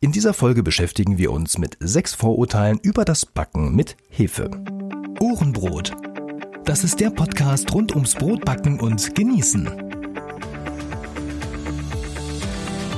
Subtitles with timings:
[0.00, 4.48] In dieser Folge beschäftigen wir uns mit sechs Vorurteilen über das Backen mit Hefe.
[5.18, 5.90] Ohrenbrot.
[6.64, 9.68] Das ist der Podcast rund ums Brotbacken und Genießen.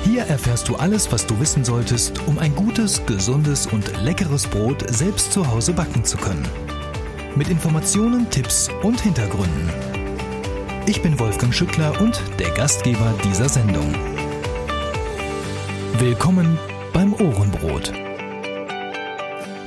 [0.05, 4.85] Hier erfährst du alles, was du wissen solltest, um ein gutes, gesundes und leckeres Brot
[4.91, 6.47] selbst zu Hause backen zu können.
[7.35, 9.71] Mit Informationen, Tipps und Hintergründen.
[10.85, 13.95] Ich bin Wolfgang Schückler und der Gastgeber dieser Sendung.
[15.99, 16.59] Willkommen
[16.93, 18.10] beim Ohrenbrot.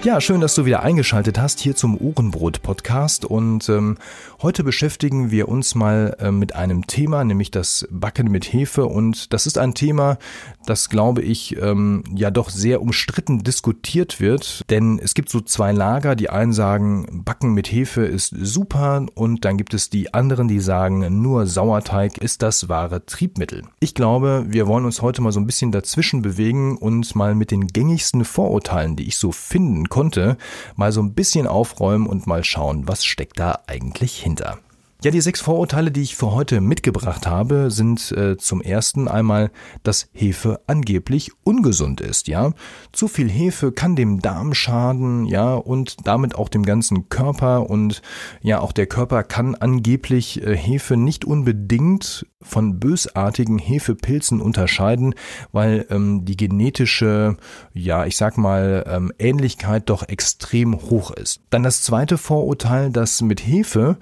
[0.04, 3.24] Ja, schön, dass du wieder eingeschaltet hast hier zum Ohrenbrot-Podcast.
[3.24, 3.98] Und ähm,
[4.42, 8.86] heute beschäftigen wir uns mal äh, mit einem Thema, nämlich das Backen mit Hefe.
[8.86, 10.18] Und das ist ein Thema,
[10.66, 14.70] das, glaube ich, ähm, ja doch sehr umstritten diskutiert wird.
[14.70, 16.18] Denn es gibt so zwei Lager.
[16.18, 19.06] Die einen sagen, Backen mit Hefe ist super.
[19.16, 23.64] Und dann gibt es die anderen, die sagen, nur Sauerteig ist das wahre Triebmittel.
[23.80, 27.52] Ich glaube, wir wollen uns heute mal so ein bisschen dazwischen bewegen und mal mit
[27.52, 30.38] den gängigsten Vorurteilen, die ich so finden konnte,
[30.76, 34.58] mal so ein bisschen aufräumen und mal schauen, was steckt da eigentlich hinter.
[35.04, 39.52] Ja, die sechs Vorurteile, die ich für heute mitgebracht habe, sind äh, zum ersten einmal,
[39.84, 42.54] dass Hefe angeblich ungesund ist, ja.
[42.94, 48.02] Zu viel Hefe kann dem Darm schaden, ja, und damit auch dem ganzen Körper und
[48.42, 55.16] ja, auch der Körper kann angeblich äh, Hefe nicht unbedingt von bösartigen Hefepilzen unterscheiden,
[55.52, 57.36] weil ähm, die genetische,
[57.73, 61.42] ja, ich sag mal, ähm, Ähnlichkeit doch extrem hoch ist.
[61.50, 63.98] Dann das zweite Vorurteil, dass mit Hefe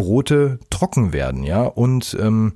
[0.00, 2.54] Brote trocken werden, ja, und ähm,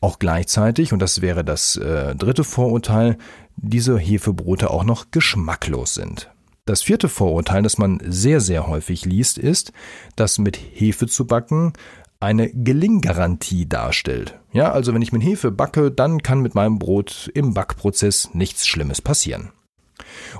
[0.00, 3.18] auch gleichzeitig, und das wäre das äh, dritte Vorurteil,
[3.56, 6.30] diese Hefebrote auch noch geschmacklos sind.
[6.66, 9.72] Das vierte Vorurteil, das man sehr, sehr häufig liest, ist,
[10.14, 11.72] dass mit Hefe zu backen
[12.20, 14.38] eine Gelinggarantie darstellt.
[14.52, 18.68] Ja, also wenn ich mit Hefe backe, dann kann mit meinem Brot im Backprozess nichts
[18.68, 19.50] Schlimmes passieren.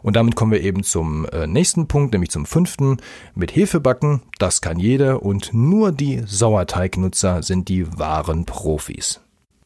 [0.03, 2.99] Und damit kommen wir eben zum äh, nächsten Punkt, nämlich zum fünften.
[3.35, 9.21] Mit Hefe backen, das kann jeder und nur die Sauerteignutzer sind die wahren Profis.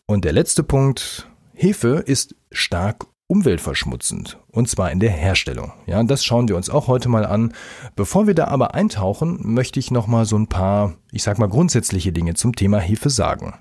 [0.07, 5.73] Und der letzte Punkt, Hefe ist stark umweltverschmutzend und zwar in der Herstellung.
[5.87, 7.53] Ja, das schauen wir uns auch heute mal an.
[7.95, 11.49] Bevor wir da aber eintauchen, möchte ich noch mal so ein paar, ich sag mal
[11.49, 13.55] grundsätzliche Dinge zum Thema Hefe sagen.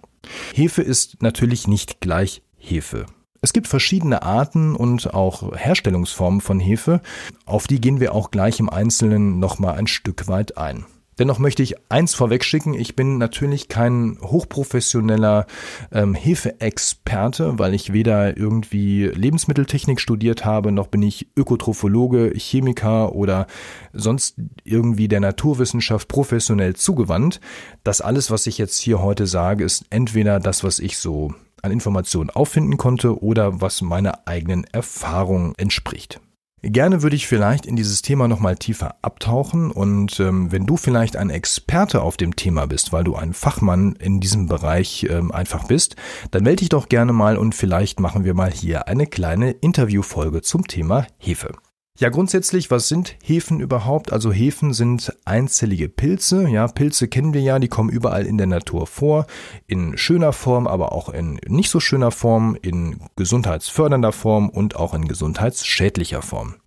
[0.54, 3.06] Hefe ist natürlich nicht gleich Hefe.
[3.42, 7.02] Es gibt verschiedene Arten und auch Herstellungsformen von Hefe,
[7.46, 10.86] auf die gehen wir auch gleich im Einzelnen nochmal ein Stück weit ein.
[11.20, 15.48] Dennoch möchte ich eins vorwegschicken, ich bin natürlich kein hochprofessioneller
[15.92, 23.48] ähm, Hefeexperte, weil ich weder irgendwie Lebensmitteltechnik studiert habe, noch bin ich Ökotrophologe, Chemiker oder
[23.94, 27.40] sonst irgendwie der Naturwissenschaft professionell zugewandt.
[27.84, 31.72] Das alles, was ich jetzt hier heute sage, ist entweder das, was ich so an
[31.72, 36.20] Informationen auffinden konnte oder was meiner eigenen Erfahrung entspricht.
[36.64, 41.16] Gerne würde ich vielleicht in dieses Thema nochmal tiefer abtauchen und ähm, wenn du vielleicht
[41.16, 45.68] ein Experte auf dem Thema bist, weil du ein Fachmann in diesem Bereich ähm, einfach
[45.68, 45.96] bist,
[46.32, 50.42] dann melde dich doch gerne mal und vielleicht machen wir mal hier eine kleine Interviewfolge
[50.42, 51.52] zum Thema Hefe.
[52.00, 54.14] Ja, grundsätzlich, was sind Hefen überhaupt?
[54.14, 56.48] Also Hefen sind einzellige Pilze.
[56.48, 59.26] Ja, Pilze kennen wir ja, die kommen überall in der Natur vor.
[59.66, 64.94] In schöner Form, aber auch in nicht so schöner Form, in gesundheitsfördernder Form und auch
[64.94, 66.58] in gesundheitsschädlicher Form.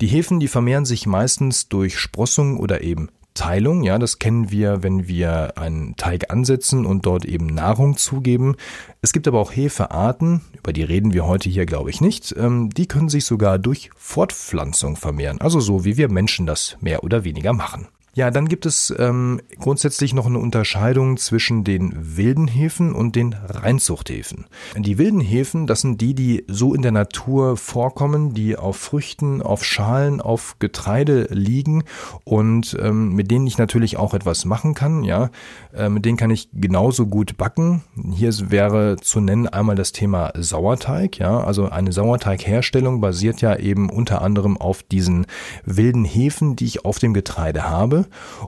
[0.00, 3.82] Die Hefen, die vermehren sich meistens durch Sprossung oder eben Teilung.
[3.82, 8.56] Ja, das kennen wir, wenn wir einen Teig ansetzen und dort eben Nahrung zugeben.
[9.00, 12.34] Es gibt aber auch Hefearten, über die reden wir heute hier, glaube ich, nicht.
[12.36, 15.40] Ähm, die können sich sogar durch Fortpflanzung vermehren.
[15.40, 17.88] Also so, wie wir Menschen das mehr oder weniger machen.
[18.14, 23.32] Ja, dann gibt es ähm, grundsätzlich noch eine Unterscheidung zwischen den wilden Hefen und den
[23.32, 24.44] Reinzuchthäfen.
[24.76, 29.40] Die wilden Hefen, das sind die, die so in der Natur vorkommen, die auf Früchten,
[29.40, 31.84] auf Schalen, auf Getreide liegen
[32.24, 35.04] und ähm, mit denen ich natürlich auch etwas machen kann.
[35.04, 35.30] Ja,
[35.72, 37.82] äh, mit denen kann ich genauso gut backen.
[38.14, 41.18] Hier wäre zu nennen einmal das Thema Sauerteig.
[41.18, 45.24] Ja, also eine Sauerteigherstellung basiert ja eben unter anderem auf diesen
[45.64, 48.01] wilden Hefen, die ich auf dem Getreide habe.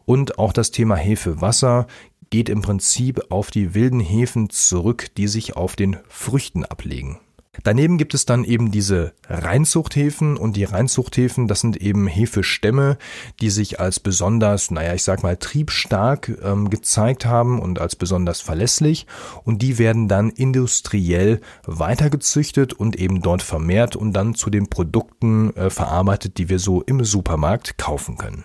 [0.04, 1.86] Und auch das Thema Hefewasser
[2.30, 7.18] geht im Prinzip auf die wilden Hefen zurück, die sich auf den Früchten ablegen.
[7.62, 12.98] Daneben gibt es dann eben diese Reinzuchthäfen und die Reinzuchthäfen, das sind eben Hefestämme,
[13.40, 18.40] die sich als besonders, naja, ich sag mal, triebstark ähm, gezeigt haben und als besonders
[18.40, 19.06] verlässlich
[19.44, 25.54] und die werden dann industriell weitergezüchtet und eben dort vermehrt und dann zu den Produkten
[25.54, 28.44] äh, verarbeitet, die wir so im Supermarkt kaufen können.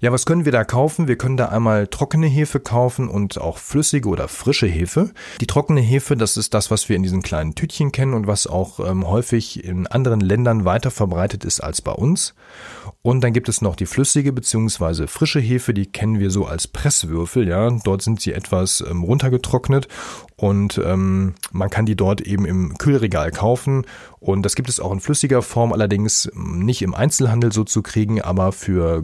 [0.00, 1.08] Ja, was können wir da kaufen?
[1.08, 5.10] Wir können da einmal trockene Hefe kaufen und auch flüssige oder frische Hefe.
[5.40, 8.46] Die trockene Hefe, das ist das, was wir in diesen kleinen Tütchen kennen und was
[8.46, 12.34] auch ähm, häufig in anderen Ländern weiter verbreitet ist als bei uns.
[13.00, 15.06] Und dann gibt es noch die flüssige bzw.
[15.06, 17.48] frische Hefe, die kennen wir so als Presswürfel.
[17.48, 19.88] Ja, dort sind sie etwas ähm, runtergetrocknet
[20.36, 23.86] und ähm, man kann die dort eben im Kühlregal kaufen
[24.20, 27.80] und das gibt es auch in flüssiger Form, allerdings ähm, nicht im Einzelhandel so zu
[27.80, 29.02] kriegen, aber für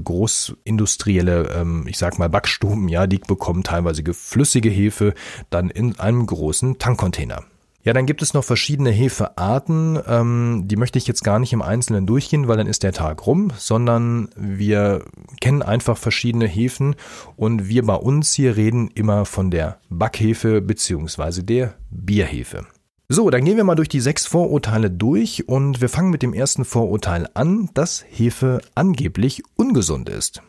[0.82, 5.14] großindustrielle, ähm, ich sag mal Backstuben, ja, die bekommen teilweise flüssige Hefe
[5.50, 7.44] dann in einem großen Tankcontainer.
[7.84, 9.98] Ja, dann gibt es noch verschiedene Hefearten.
[10.06, 13.26] Ähm, die möchte ich jetzt gar nicht im Einzelnen durchgehen, weil dann ist der Tag
[13.26, 15.04] rum, sondern wir
[15.40, 16.94] kennen einfach verschiedene Hefen
[17.34, 22.66] und wir bei uns hier reden immer von der Backhefe beziehungsweise der Bierhefe.
[23.08, 26.32] So, dann gehen wir mal durch die sechs Vorurteile durch und wir fangen mit dem
[26.32, 30.40] ersten Vorurteil an, dass Hefe angeblich ungesund ist.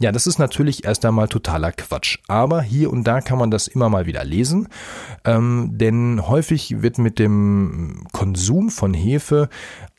[0.00, 2.18] Ja, das ist natürlich erst einmal totaler Quatsch.
[2.26, 4.68] Aber hier und da kann man das immer mal wieder lesen,
[5.24, 9.48] ähm, denn häufig wird mit dem Konsum von Hefe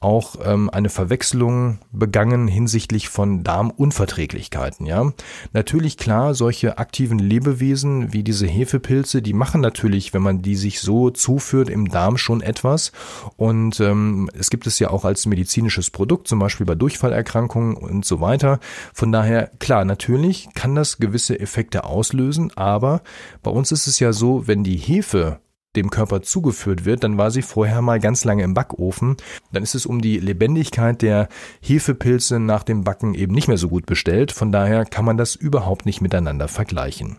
[0.05, 4.85] auch ähm, eine Verwechslung begangen hinsichtlich von Darmunverträglichkeiten.
[4.85, 5.11] Ja,
[5.51, 10.79] natürlich klar, solche aktiven Lebewesen wie diese Hefepilze, die machen natürlich, wenn man die sich
[10.79, 12.91] so zuführt im Darm schon etwas.
[13.35, 18.05] Und ähm, es gibt es ja auch als medizinisches Produkt, zum Beispiel bei Durchfallerkrankungen und
[18.05, 18.59] so weiter.
[18.93, 23.01] Von daher klar, natürlich kann das gewisse Effekte auslösen, aber
[23.41, 25.39] bei uns ist es ja so, wenn die Hefe
[25.75, 29.17] dem Körper zugeführt wird, dann war sie vorher mal ganz lange im Backofen.
[29.51, 31.29] Dann ist es um die Lebendigkeit der
[31.61, 34.31] Hefepilze nach dem Backen eben nicht mehr so gut bestellt.
[34.31, 37.17] Von daher kann man das überhaupt nicht miteinander vergleichen.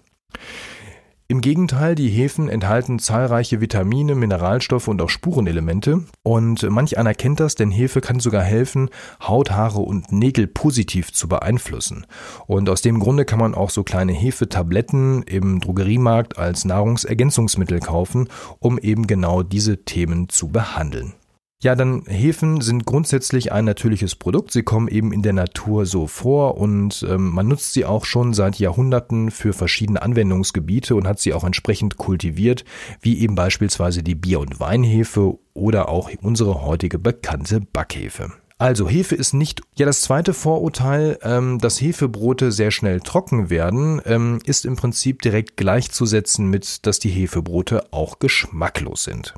[1.28, 6.04] Im Gegenteil, die Hefen enthalten zahlreiche Vitamine, Mineralstoffe und auch Spurenelemente.
[6.22, 8.90] Und manch einer kennt das, denn Hefe kann sogar helfen,
[9.20, 12.06] Haut, Haare und Nägel positiv zu beeinflussen.
[12.46, 18.28] Und aus dem Grunde kann man auch so kleine Hefetabletten im Drogeriemarkt als Nahrungsergänzungsmittel kaufen,
[18.60, 21.14] um eben genau diese Themen zu behandeln.
[21.62, 24.52] Ja, dann Hefen sind grundsätzlich ein natürliches Produkt.
[24.52, 28.34] Sie kommen eben in der Natur so vor und ähm, man nutzt sie auch schon
[28.34, 32.66] seit Jahrhunderten für verschiedene Anwendungsgebiete und hat sie auch entsprechend kultiviert,
[33.00, 38.32] wie eben beispielsweise die Bier- und Weinhefe oder auch unsere heutige bekannte Backhefe.
[38.58, 39.62] Also Hefe ist nicht.
[39.76, 45.22] Ja, das zweite Vorurteil, ähm, dass Hefebrote sehr schnell trocken werden, ähm, ist im Prinzip
[45.22, 49.34] direkt gleichzusetzen mit, dass die Hefebrote auch geschmacklos sind.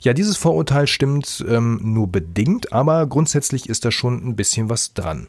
[0.00, 4.94] Ja, dieses Vorurteil stimmt ähm, nur bedingt, aber grundsätzlich ist da schon ein bisschen was
[4.94, 5.26] dran.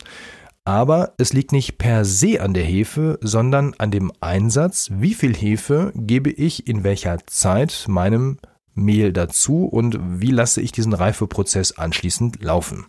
[0.64, 5.36] Aber es liegt nicht per se an der Hefe, sondern an dem Einsatz, wie viel
[5.36, 8.40] Hefe gebe ich in welcher Zeit meinem
[8.74, 12.88] Mehl dazu und wie lasse ich diesen Reifeprozess anschließend laufen.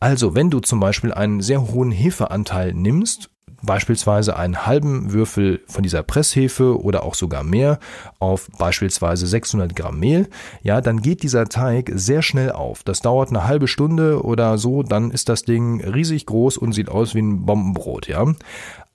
[0.00, 3.30] Also, wenn du zum Beispiel einen sehr hohen Hefeanteil nimmst
[3.62, 7.78] beispielsweise einen halben Würfel von dieser Presshefe oder auch sogar mehr
[8.18, 10.28] auf beispielsweise 600 Gramm Mehl,
[10.62, 12.82] ja, dann geht dieser Teig sehr schnell auf.
[12.82, 16.88] Das dauert eine halbe Stunde oder so, dann ist das Ding riesig groß und sieht
[16.88, 18.26] aus wie ein Bombenbrot, ja.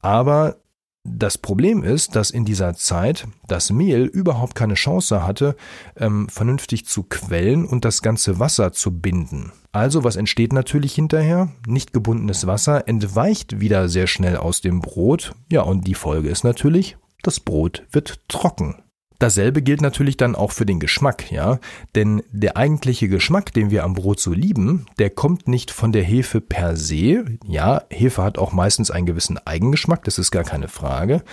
[0.01, 0.55] Aber
[1.05, 5.55] das Problem ist, dass in dieser Zeit das Mehl überhaupt keine Chance hatte,
[5.97, 9.51] ähm, vernünftig zu quellen und das ganze Wasser zu binden.
[9.73, 11.49] Also, was entsteht natürlich hinterher?
[11.67, 15.35] Nicht gebundenes Wasser entweicht wieder sehr schnell aus dem Brot.
[15.51, 18.82] Ja, und die Folge ist natürlich, das Brot wird trocken.
[19.23, 21.59] Dasselbe gilt natürlich dann auch für den Geschmack, ja.
[21.95, 26.03] Denn der eigentliche Geschmack, den wir am Brot so lieben, der kommt nicht von der
[26.03, 27.23] Hefe per se.
[27.47, 31.23] Ja, Hefe hat auch meistens einen gewissen Eigengeschmack, das ist gar keine Frage.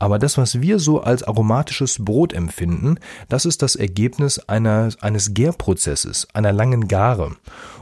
[0.00, 2.98] Aber das, was wir so als aromatisches Brot empfinden,
[3.28, 7.36] das ist das Ergebnis einer, eines Gärprozesses, einer langen Gare.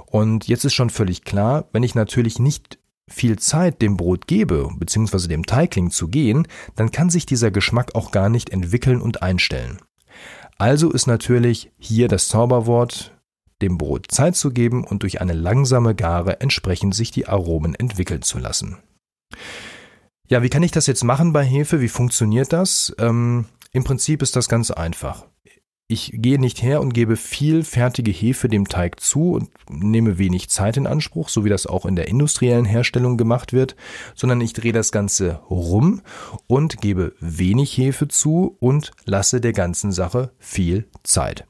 [0.04, 2.76] Und jetzt ist schon völlig klar, wenn ich natürlich nicht
[3.10, 7.94] viel Zeit dem Brot gebe, beziehungsweise dem Teigling zu gehen, dann kann sich dieser Geschmack
[7.94, 9.78] auch gar nicht entwickeln und einstellen.
[10.58, 13.12] Also ist natürlich hier das Zauberwort,
[13.62, 18.22] dem Brot Zeit zu geben und durch eine langsame Gare entsprechend sich die Aromen entwickeln
[18.22, 18.78] zu lassen.
[20.28, 21.80] Ja, wie kann ich das jetzt machen bei Hefe?
[21.80, 22.94] Wie funktioniert das?
[22.98, 25.26] Ähm, Im Prinzip ist das ganz einfach.
[25.86, 30.48] Ich gehe nicht her und gebe viel fertige Hefe dem Teig zu und nehme wenig
[30.48, 33.76] Zeit in Anspruch, so wie das auch in der industriellen Herstellung gemacht wird,
[34.14, 36.00] sondern ich drehe das Ganze rum
[36.46, 41.46] und gebe wenig Hefe zu und lasse der ganzen Sache viel Zeit.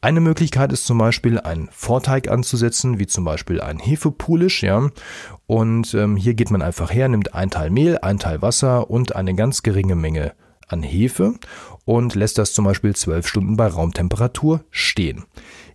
[0.00, 4.90] Eine Möglichkeit ist zum Beispiel einen Vorteig anzusetzen, wie zum Beispiel ein Hefepulisch, ja.
[5.46, 9.14] Und ähm, hier geht man einfach her, nimmt ein Teil Mehl, ein Teil Wasser und
[9.14, 10.32] eine ganz geringe Menge
[10.68, 11.34] an Hefe
[11.84, 15.24] und lässt das zum Beispiel zwölf Stunden bei Raumtemperatur stehen.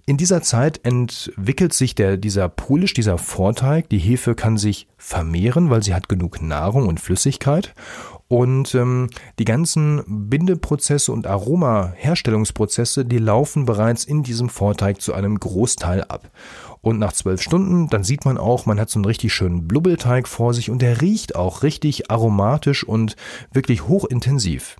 [0.05, 3.89] In dieser Zeit entwickelt sich der, dieser Polish, dieser Vorteig.
[3.89, 7.73] Die Hefe kann sich vermehren, weil sie hat genug Nahrung und Flüssigkeit.
[8.29, 15.39] Und ähm, die ganzen Bindeprozesse und Aromaherstellungsprozesse, die laufen bereits in diesem Vorteig zu einem
[15.39, 16.29] Großteil ab.
[16.81, 20.27] Und nach zwölf Stunden, dann sieht man auch, man hat so einen richtig schönen Blubbelteig
[20.27, 23.15] vor sich und der riecht auch richtig aromatisch und
[23.51, 24.77] wirklich hochintensiv.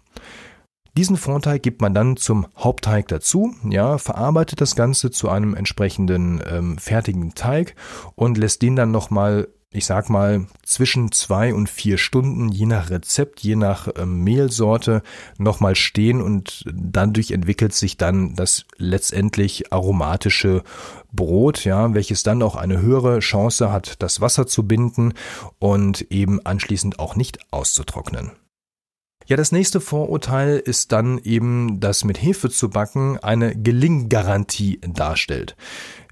[0.97, 6.41] Diesen Vorteig gibt man dann zum Hauptteig dazu, ja, verarbeitet das Ganze zu einem entsprechenden
[6.49, 7.75] ähm, fertigen Teig
[8.15, 12.89] und lässt den dann nochmal ich sag mal, zwischen zwei und vier Stunden, je nach
[12.89, 15.03] Rezept, je nach ähm, Mehlsorte,
[15.37, 20.63] nochmal stehen und dadurch entwickelt sich dann das letztendlich aromatische
[21.11, 25.13] Brot, ja, welches dann auch eine höhere Chance hat, das Wasser zu binden
[25.59, 28.31] und eben anschließend auch nicht auszutrocknen.
[29.25, 35.57] Ja, das nächste Vorurteil ist dann eben, dass mit Hefe zu backen eine Gelinggarantie darstellt.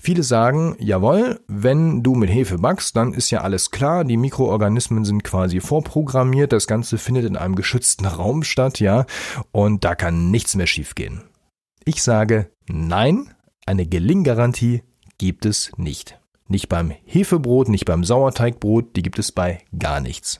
[0.06, 5.04] Viele sagen, jawohl, wenn du mit Hefe backst, dann ist ja alles klar, die Mikroorganismen
[5.04, 9.08] sind quasi vorprogrammiert, das Ganze findet in einem geschützten Raum statt, ja,
[9.52, 11.24] und da kann nichts mehr schiefgehen.
[11.86, 13.34] Ich sage, nein,
[13.66, 14.84] eine Gelinggarantie
[15.18, 16.20] gibt es nicht.
[16.48, 20.40] Nicht beim Hefebrot, nicht beim Sauerteigbrot, die gibt es bei gar nichts.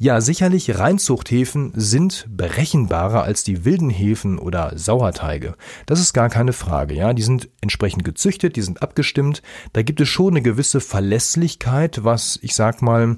[0.00, 5.56] Ja, sicherlich Reinzuchthäfen sind berechenbarer als die wilden Hefen oder Sauerteige.
[5.86, 7.12] Das ist gar keine Frage, ja.
[7.12, 9.42] Die sind entsprechend gezüchtet, die sind abgestimmt.
[9.72, 13.16] Da gibt es schon eine gewisse Verlässlichkeit, was, ich sag mal,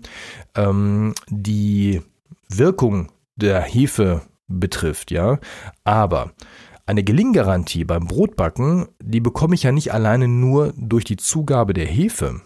[0.54, 2.00] ähm, die
[2.48, 5.38] Wirkung der Hefe betrifft, ja.
[5.84, 6.32] Aber
[6.86, 11.86] eine Gelinggarantie beim Brotbacken, die bekomme ich ja nicht alleine nur durch die Zugabe der
[11.86, 12.40] Hefe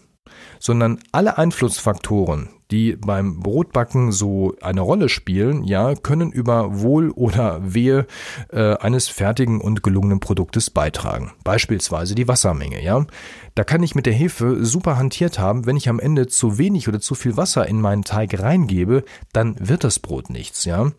[0.59, 7.61] sondern alle Einflussfaktoren, die beim Brotbacken so eine Rolle spielen, ja, können über Wohl oder
[7.73, 8.07] Wehe
[8.51, 11.33] äh, eines fertigen und gelungenen Produktes beitragen.
[11.43, 13.05] Beispielsweise die Wassermenge, ja.
[13.53, 16.87] Da kann ich mit der Hefe super hantiert haben, wenn ich am Ende zu wenig
[16.87, 20.91] oder zu viel Wasser in meinen Teig reingebe, dann wird das Brot nichts, ja.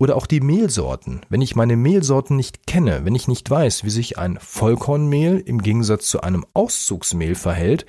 [0.00, 1.22] Oder auch die Mehlsorten.
[1.28, 5.60] Wenn ich meine Mehlsorten nicht kenne, wenn ich nicht weiß, wie sich ein Vollkornmehl im
[5.60, 7.84] Gegensatz zu einem Auszugsmehl verhält,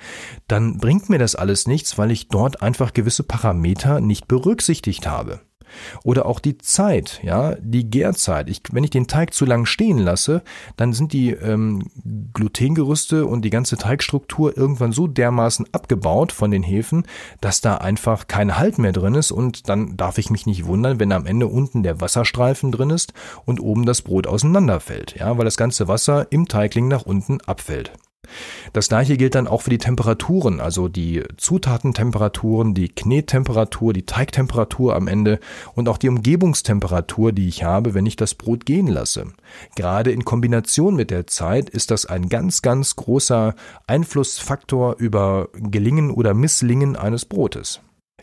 [0.48, 5.40] dann bringt mir das alles nichts, weil ich dort einfach gewisse Parameter nicht berücksichtigt habe.
[6.04, 8.48] Oder auch die Zeit, ja, die Gärzeit.
[8.48, 10.42] Ich, wenn ich den Teig zu lang stehen lasse,
[10.76, 11.90] dann sind die ähm,
[12.32, 17.04] Glutengerüste und die ganze Teigstruktur irgendwann so dermaßen abgebaut von den Hefen,
[17.40, 21.00] dass da einfach kein Halt mehr drin ist und dann darf ich mich nicht wundern,
[21.00, 23.12] wenn am Ende unten der Wasserstreifen drin ist
[23.44, 27.92] und oben das Brot auseinanderfällt, ja, weil das ganze Wasser im Teigling nach unten abfällt.
[28.72, 34.94] Das gleiche gilt dann auch für die Temperaturen, also die Zutatentemperaturen, die Knettemperatur, die Teigtemperatur
[34.94, 35.40] am Ende
[35.74, 39.26] und auch die Umgebungstemperatur, die ich habe, wenn ich das Brot gehen lasse.
[39.76, 43.54] Gerade in Kombination mit der Zeit ist das ein ganz, ganz großer
[43.86, 47.80] Einflussfaktor über Gelingen oder Misslingen eines Brotes.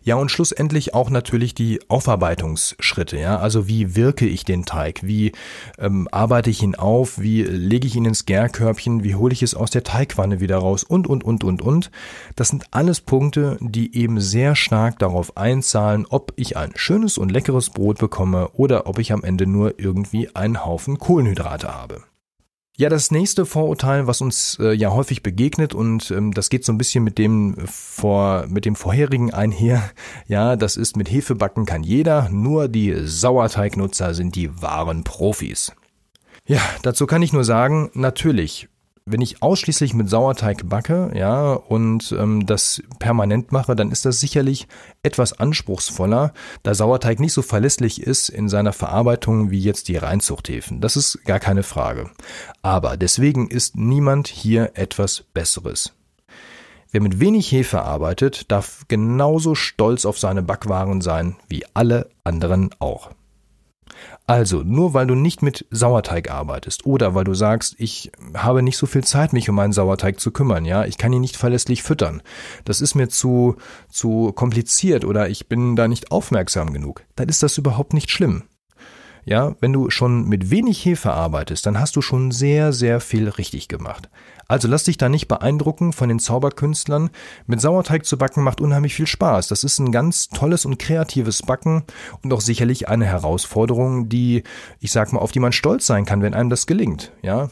[0.07, 3.19] Ja, und schlussendlich auch natürlich die Aufarbeitungsschritte.
[3.19, 5.01] Ja, also wie wirke ich den Teig?
[5.03, 5.33] Wie
[5.77, 7.19] ähm, arbeite ich ihn auf?
[7.19, 9.03] Wie lege ich ihn ins Gärkörbchen?
[9.03, 10.85] Wie hole ich es aus der Teigwanne wieder raus?
[10.85, 11.91] Und, und, und, und, und.
[12.37, 17.29] Das sind alles Punkte, die eben sehr stark darauf einzahlen, ob ich ein schönes und
[17.29, 22.03] leckeres Brot bekomme oder ob ich am Ende nur irgendwie einen Haufen Kohlenhydrate habe.
[22.79, 26.71] Ja, das nächste Vorurteil, was uns äh, ja häufig begegnet und ähm, das geht so
[26.71, 29.89] ein bisschen mit dem vor mit dem vorherigen einher.
[30.27, 35.71] Ja, das ist mit Hefebacken kann jeder, nur die Sauerteignutzer sind die wahren Profis.
[36.45, 38.67] Ja, dazu kann ich nur sagen, natürlich
[39.09, 44.19] wenn ich ausschließlich mit Sauerteig backe, ja, und ähm, das permanent mache, dann ist das
[44.19, 44.67] sicherlich
[45.01, 46.33] etwas anspruchsvoller,
[46.63, 50.81] da Sauerteig nicht so verlässlich ist in seiner Verarbeitung wie jetzt die Reinzuchthäfen.
[50.81, 52.09] Das ist gar keine Frage.
[52.61, 55.93] Aber deswegen ist niemand hier etwas Besseres.
[56.91, 62.69] Wer mit wenig Hefe arbeitet, darf genauso stolz auf seine Backwaren sein wie alle anderen
[62.79, 63.11] auch.
[64.29, 68.75] Also, nur weil du nicht mit Sauerteig arbeitest oder weil du sagst, ich habe nicht
[68.75, 71.81] so viel Zeit, mich um meinen Sauerteig zu kümmern, ja, ich kann ihn nicht verlässlich
[71.81, 72.21] füttern.
[72.65, 73.55] Das ist mir zu,
[73.89, 77.05] zu kompliziert oder ich bin da nicht aufmerksam genug.
[77.15, 78.43] Dann ist das überhaupt nicht schlimm.
[79.29, 83.27] Ja, wenn du schon mit wenig Hefe arbeitest, dann hast du schon sehr, sehr viel
[83.27, 84.09] richtig gemacht.
[84.47, 87.09] Also lass dich da nicht beeindrucken von den Zauberkünstlern.
[87.45, 89.49] Mit Sauerteig zu backen macht unheimlich viel Spaß.
[89.49, 91.83] Das ist ein ganz tolles und kreatives Backen
[92.23, 94.43] und auch sicherlich eine Herausforderung, die,
[94.79, 97.11] ich sag mal, auf die man stolz sein kann, wenn einem das gelingt.
[97.21, 97.49] Ja,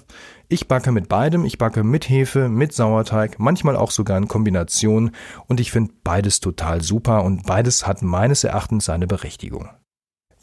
[0.48, 5.12] ich backe mit beidem, ich backe mit Hefe, mit Sauerteig, manchmal auch sogar in Kombination
[5.48, 9.68] und ich finde beides total super und beides hat meines Erachtens seine Berechtigung.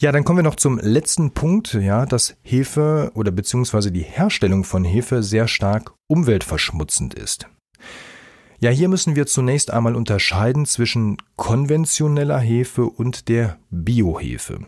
[0.03, 4.65] Ja, dann kommen wir noch zum letzten Punkt, ja, dass Hefe oder beziehungsweise die Herstellung
[4.65, 7.47] von Hefe sehr stark umweltverschmutzend ist.
[8.59, 14.67] Ja, hier müssen wir zunächst einmal unterscheiden zwischen konventioneller Hefe und der Biohefe.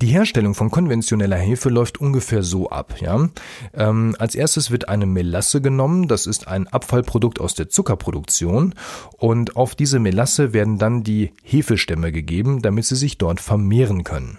[0.00, 2.94] Die Herstellung von konventioneller Hefe läuft ungefähr so ab.
[2.98, 3.28] Ja?
[3.74, 8.74] Ähm, als erstes wird eine Melasse genommen, das ist ein Abfallprodukt aus der Zuckerproduktion
[9.18, 14.38] und auf diese Melasse werden dann die Hefestämme gegeben, damit sie sich dort vermehren können.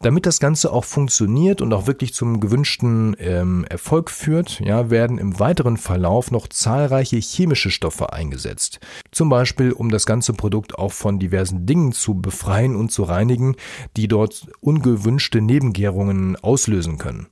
[0.00, 5.18] Damit das Ganze auch funktioniert und auch wirklich zum gewünschten ähm, Erfolg führt, ja, werden
[5.18, 8.80] im weiteren Verlauf noch zahlreiche chemische Stoffe eingesetzt.
[9.10, 13.56] Zum Beispiel, um das ganze Produkt auch von diversen Dingen zu befreien und zu reinigen,
[13.96, 17.26] die dort ungewünschte Nebengärungen auslösen können.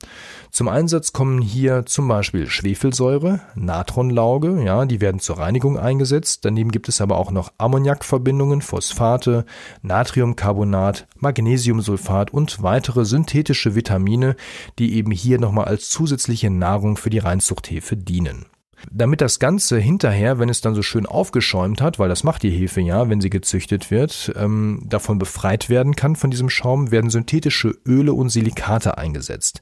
[0.55, 6.45] Zum Einsatz kommen hier zum Beispiel Schwefelsäure, Natronlauge, ja, die werden zur Reinigung eingesetzt.
[6.45, 9.45] Daneben gibt es aber auch noch Ammoniakverbindungen, Phosphate,
[9.81, 14.35] Natriumcarbonat, Magnesiumsulfat und weitere synthetische Vitamine,
[14.79, 18.45] die eben hier nochmal als zusätzliche Nahrung für die Reinzuchthefe dienen.
[18.91, 22.51] Damit das Ganze hinterher, wenn es dann so schön aufgeschäumt hat, weil das macht die
[22.51, 27.09] Hefe ja, wenn sie gezüchtet wird, ähm, davon befreit werden kann von diesem Schaum, werden
[27.09, 29.61] synthetische Öle und Silikate eingesetzt.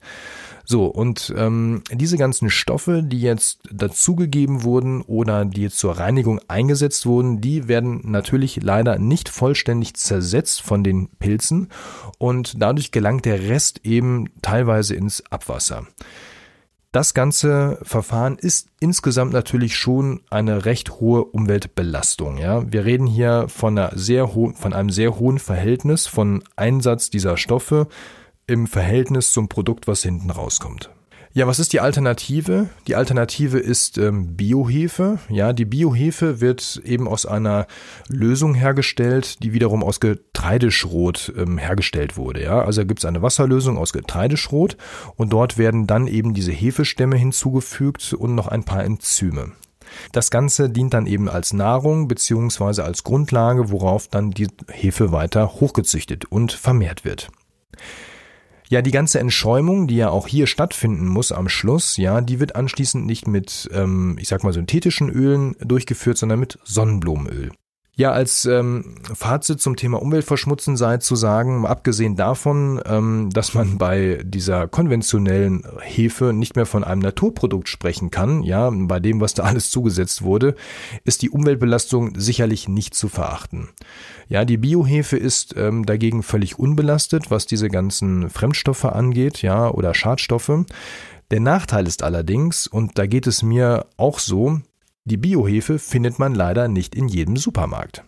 [0.66, 7.06] So, und ähm, diese ganzen Stoffe, die jetzt dazugegeben wurden oder die zur Reinigung eingesetzt
[7.06, 11.70] wurden, die werden natürlich leider nicht vollständig zersetzt von den Pilzen
[12.18, 15.86] und dadurch gelangt der Rest eben teilweise ins Abwasser.
[16.94, 22.38] Das ganze Verfahren ist insgesamt natürlich schon eine recht hohe Umweltbelastung.
[22.38, 27.10] Ja, wir reden hier von, einer sehr ho von einem sehr hohen Verhältnis von Einsatz
[27.10, 27.88] dieser Stoffe
[28.48, 30.90] im Verhältnis zum Produkt, was hinten rauskommt.
[31.36, 32.70] Ja, was ist die Alternative?
[32.86, 35.18] Die Alternative ist ähm, Biohefe.
[35.30, 37.66] Ja, die Biohefe wird eben aus einer
[38.08, 42.44] Lösung hergestellt, die wiederum aus Getreideschrot ähm, hergestellt wurde.
[42.44, 44.78] Ja, also gibt es eine Wasserlösung aus Getreideschrot
[45.16, 49.54] und dort werden dann eben diese Hefestämme hinzugefügt und noch ein paar Enzyme.
[50.12, 55.54] Das Ganze dient dann eben als Nahrung beziehungsweise als Grundlage, worauf dann die Hefe weiter
[55.54, 57.32] hochgezüchtet und vermehrt wird.
[58.74, 62.56] Ja, die ganze Entschäumung, die ja auch hier stattfinden muss am Schluss, ja, die wird
[62.56, 67.52] anschließend nicht mit, ähm, ich sag mal, synthetischen Ölen durchgeführt, sondern mit Sonnenblumenöl.
[67.96, 73.78] Ja, als ähm, Fazit zum Thema Umweltverschmutzen sei zu sagen, abgesehen davon, ähm, dass man
[73.78, 79.36] bei dieser konventionellen Hefe nicht mehr von einem Naturprodukt sprechen kann, ja, bei dem, was
[79.36, 80.56] da alles zugesetzt wurde,
[81.04, 83.70] ist die Umweltbelastung sicherlich nicht zu verachten.
[84.28, 89.94] Ja, die Biohefe ist ähm, dagegen völlig unbelastet, was diese ganzen Fremdstoffe angeht, ja, oder
[89.94, 90.66] Schadstoffe.
[91.30, 94.62] Der Nachteil ist allerdings, und da geht es mir auch so,
[95.06, 98.04] die Biohefe findet man leider nicht in jedem Supermarkt.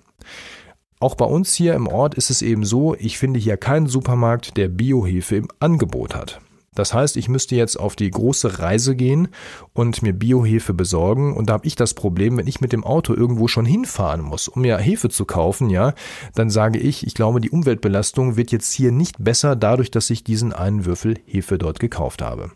[0.99, 4.55] Auch bei uns hier im Ort ist es eben so, ich finde hier keinen Supermarkt,
[4.55, 6.39] der Biohefe im Angebot hat.
[6.73, 9.29] Das heißt, ich müsste jetzt auf die große Reise gehen
[9.73, 11.35] und mir Biohefe besorgen.
[11.35, 14.49] Und da habe ich das Problem, wenn ich mit dem Auto irgendwo schon hinfahren muss,
[14.49, 15.93] um mir Hefe zu kaufen, ja,
[16.35, 20.23] dann sage ich, ich glaube, die Umweltbelastung wird jetzt hier nicht besser dadurch, dass ich
[20.25, 22.51] diesen einen Würfel Hefe dort gekauft habe.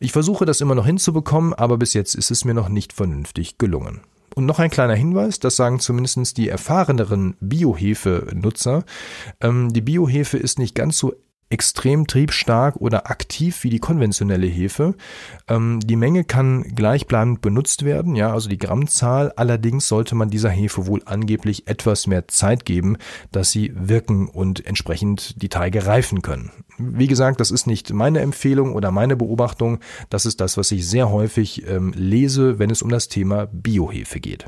[0.00, 3.58] Ich versuche das immer noch hinzubekommen, aber bis jetzt ist es mir noch nicht vernünftig
[3.58, 4.00] gelungen.
[4.34, 8.84] Und noch ein kleiner Hinweis, das sagen zumindest die erfahreneren Biohefe-Nutzer.
[9.40, 11.14] Ähm, die Biohefe ist nicht ganz so
[11.48, 14.94] extrem triebstark oder aktiv wie die konventionelle Hefe.
[15.48, 19.32] Ähm, die Menge kann gleichbleibend benutzt werden, ja, also die Grammzahl.
[19.36, 22.96] Allerdings sollte man dieser Hefe wohl angeblich etwas mehr Zeit geben,
[23.30, 26.50] dass sie wirken und entsprechend die Teige reifen können.
[26.78, 29.78] Wie gesagt, das ist nicht meine Empfehlung oder meine Beobachtung.
[30.10, 34.20] Das ist das, was ich sehr häufig ähm, lese, wenn es um das Thema Biohefe
[34.20, 34.46] geht.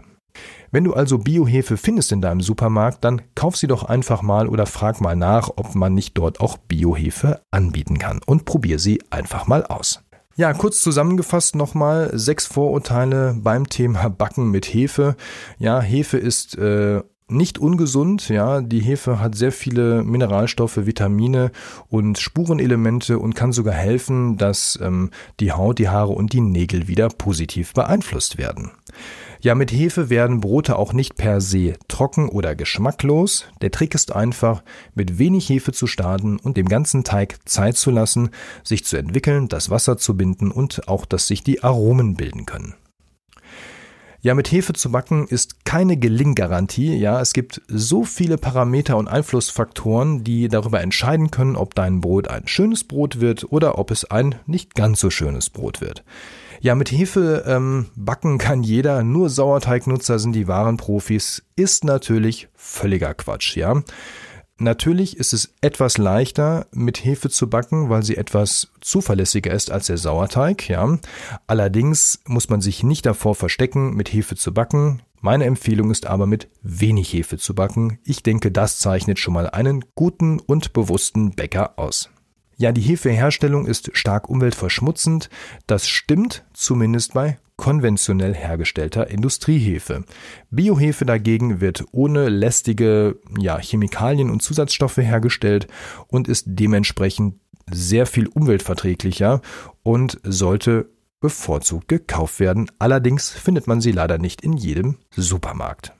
[0.70, 4.66] Wenn du also Biohefe findest in deinem Supermarkt, dann kauf sie doch einfach mal oder
[4.66, 9.46] frag mal nach, ob man nicht dort auch Biohefe anbieten kann und probier sie einfach
[9.46, 10.02] mal aus.
[10.36, 15.16] Ja, kurz zusammengefasst nochmal sechs Vorurteile beim Thema Backen mit Hefe.
[15.58, 21.50] Ja, Hefe ist äh, nicht ungesund, ja, die Hefe hat sehr viele Mineralstoffe, Vitamine
[21.88, 26.88] und Spurenelemente und kann sogar helfen, dass ähm, die Haut, die Haare und die Nägel
[26.88, 28.70] wieder positiv beeinflusst werden.
[29.40, 33.44] Ja, mit Hefe werden Brote auch nicht per se trocken oder geschmacklos.
[33.60, 37.92] Der Trick ist einfach, mit wenig Hefe zu starten und dem ganzen Teig Zeit zu
[37.92, 38.30] lassen,
[38.64, 42.74] sich zu entwickeln, das Wasser zu binden und auch, dass sich die Aromen bilden können.
[44.20, 46.96] Ja, mit Hefe zu backen ist keine Gelinggarantie.
[46.96, 52.26] Ja, es gibt so viele Parameter und Einflussfaktoren, die darüber entscheiden können, ob dein Brot
[52.26, 56.02] ein schönes Brot wird oder ob es ein nicht ganz so schönes Brot wird.
[56.60, 62.48] Ja, mit Hefe ähm, backen kann jeder, nur Sauerteignutzer sind die wahren Profis, ist natürlich
[62.54, 63.82] völliger Quatsch, ja.
[64.60, 69.86] Natürlich ist es etwas leichter mit Hefe zu backen, weil sie etwas zuverlässiger ist als
[69.86, 70.98] der Sauerteig, ja.
[71.46, 75.02] Allerdings muss man sich nicht davor verstecken, mit Hefe zu backen.
[75.20, 77.98] Meine Empfehlung ist aber mit wenig Hefe zu backen.
[78.02, 82.10] Ich denke, das zeichnet schon mal einen guten und bewussten Bäcker aus.
[82.60, 85.30] Ja, die Hefeherstellung ist stark umweltverschmutzend.
[85.68, 90.04] Das stimmt zumindest bei konventionell hergestellter Industriehefe.
[90.50, 95.68] Biohefe dagegen wird ohne lästige ja, Chemikalien und Zusatzstoffe hergestellt
[96.08, 97.36] und ist dementsprechend
[97.70, 99.40] sehr viel umweltverträglicher
[99.84, 100.90] und sollte
[101.20, 102.70] bevorzugt gekauft werden.
[102.80, 105.92] Allerdings findet man sie leider nicht in jedem Supermarkt.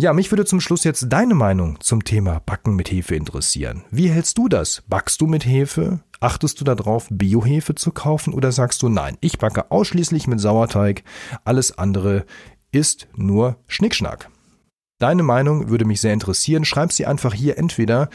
[0.00, 3.82] Ja, mich würde zum Schluss jetzt deine Meinung zum Thema Backen mit Hefe interessieren.
[3.90, 4.84] Wie hältst du das?
[4.86, 5.98] Backst du mit Hefe?
[6.20, 11.02] Achtest du darauf, Biohefe zu kaufen oder sagst du nein, ich backe ausschließlich mit Sauerteig,
[11.44, 12.26] alles andere
[12.70, 14.30] ist nur Schnickschnack?
[15.00, 16.64] Deine Meinung würde mich sehr interessieren.
[16.64, 18.08] Schreib sie einfach hier entweder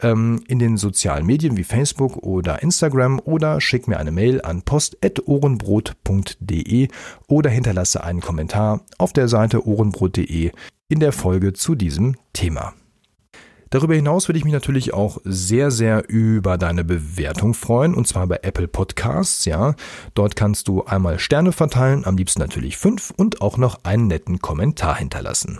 [0.00, 4.62] ähm, in den sozialen Medien wie Facebook oder Instagram oder schick mir eine Mail an
[4.62, 6.88] post.ohrenbrot.de
[7.28, 10.52] oder hinterlasse einen Kommentar auf der Seite ohrenbrot.de
[10.88, 12.74] in der Folge zu diesem Thema.
[13.70, 18.26] Darüber hinaus würde ich mich natürlich auch sehr, sehr über deine Bewertung freuen, und zwar
[18.28, 19.74] bei Apple Podcasts, ja.
[20.14, 24.38] Dort kannst du einmal Sterne verteilen, am liebsten natürlich fünf, und auch noch einen netten
[24.38, 25.58] Kommentar hinterlassen.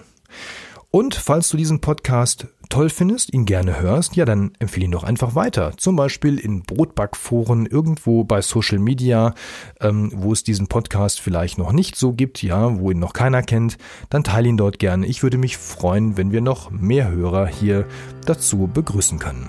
[0.92, 5.04] Und falls du diesen Podcast toll findest, ihn gerne hörst, ja, dann empfehle ihn doch
[5.04, 5.72] einfach weiter.
[5.76, 9.34] Zum Beispiel in Brotbackforen, irgendwo bei Social Media,
[9.80, 13.42] ähm, wo es diesen Podcast vielleicht noch nicht so gibt, ja, wo ihn noch keiner
[13.42, 13.78] kennt,
[14.10, 15.06] dann teile ihn dort gerne.
[15.06, 17.86] Ich würde mich freuen, wenn wir noch mehr Hörer hier
[18.24, 19.48] dazu begrüßen können.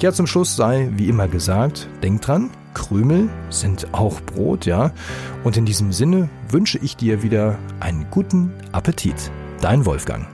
[0.00, 4.92] Ja, zum Schluss sei wie immer gesagt, denk dran, Krümel sind auch Brot, ja.
[5.44, 9.30] Und in diesem Sinne wünsche ich dir wieder einen guten Appetit.
[9.60, 10.33] Dein Wolfgang.